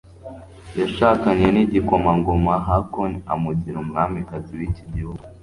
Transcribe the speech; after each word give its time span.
yashakanye 0.79 1.47
nigikomangoma 1.53 2.53
Haakon 2.65 3.13
amugira 3.33 3.77
umwamikazi 3.83 4.51
wiki 4.59 4.83
gihugu 4.93 5.23